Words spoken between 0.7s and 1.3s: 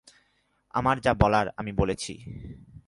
আমার যা